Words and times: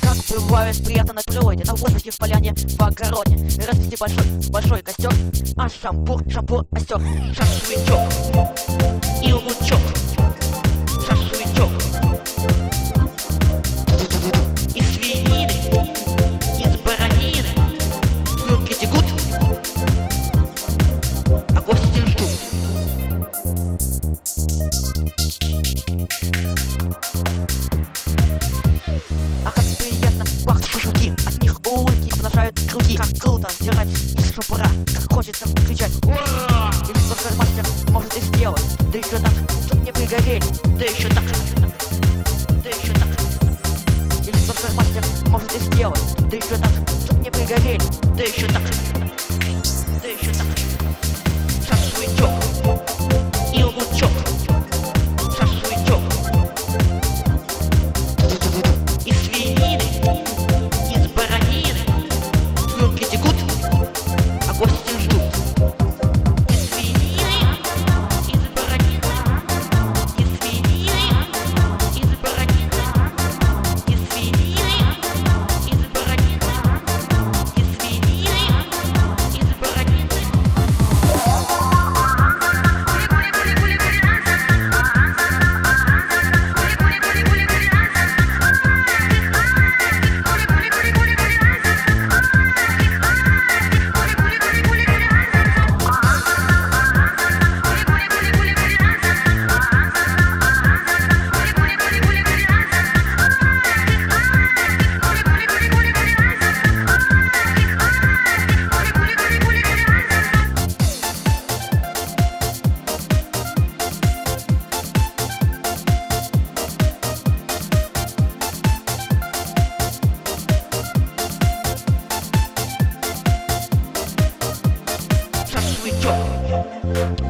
Как 0.00 0.16
бывает 0.30 0.84
приятно 0.84 1.14
на 1.14 1.22
природе 1.22 1.64
На 1.64 1.74
воздухе 1.74 2.10
в 2.10 2.16
поляне, 2.16 2.54
в 2.54 2.82
огороде. 2.82 3.36
Развести 3.66 3.96
большой, 3.98 4.24
большой 4.50 4.82
костер 4.82 5.12
А 5.56 5.68
шампур, 5.68 6.22
шампур, 6.30 6.66
остер 6.72 7.00
Шашлычок 7.34 8.00
и 9.22 9.32
лучок. 9.32 9.80
Шашлычок 11.06 11.70
Из 14.74 14.94
свинины, 14.94 15.50
из 16.58 16.76
баранины. 16.80 17.48
Слюнки 18.26 18.74
текут, 18.74 19.04
а 21.56 21.60
гости 21.60 22.00
ждут 22.06 22.30
круги 32.72 32.98
круто 33.20 33.48
сдирать 33.60 33.88
из 33.88 34.34
шампура 34.34 34.66
Как 34.94 35.12
хочется 35.12 35.44
кричать. 35.66 35.92
Ура! 36.04 36.70
И 36.88 36.98
что 36.98 37.28
же 37.28 37.36
мастер 37.36 37.66
может 37.90 38.16
и 38.16 38.20
сделать. 38.20 38.62
Да 38.90 38.98
еще 38.98 39.18
так, 39.18 39.32
чтоб 39.66 39.78
не 39.82 39.92
пригорели 39.92 40.42
Да 40.78 40.84
еще 40.84 41.08
так 41.08 41.24
Да 42.64 42.70
еще 42.70 42.92
так. 42.94 43.08
И 44.26 44.32
что 44.38 44.72
мастер 44.74 45.04
может 45.28 45.54
и 45.54 45.58
сделать. 45.58 46.00
Да 46.18 46.36
еще 46.36 46.56
так, 46.56 46.70
чтоб 47.04 47.18
не 47.18 47.30
пригорели 47.30 47.82
Да 48.16 48.22
еще 48.22 48.46
так 48.46 48.62
Да 50.00 50.08
еще 50.08 50.32
так. 50.32 50.46
Шашлычок 51.68 52.71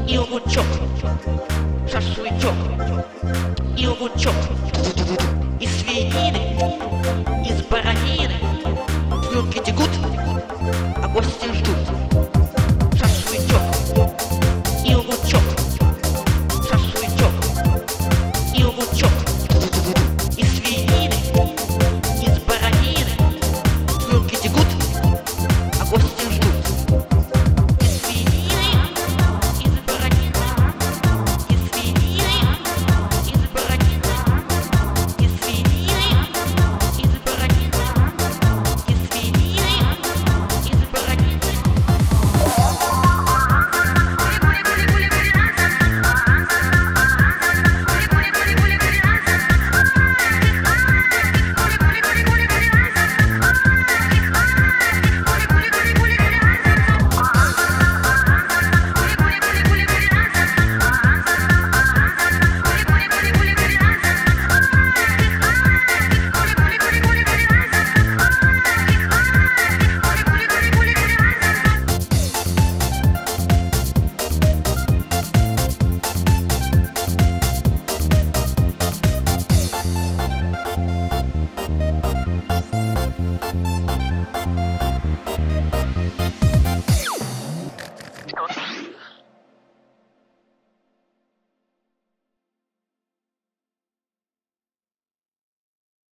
и 0.09 0.19
лучок, 0.19 0.65
шашлычок 1.91 2.55
и 3.77 3.87
лучок. 3.87 4.35
Из 5.61 5.81
свинины, 5.81 6.59
из 7.49 7.63
баранины. 7.63 8.35
Слюнки 9.29 9.59
текут, 9.59 9.91
а 11.03 11.09
гости 11.09 11.53
ждут. 11.55 11.82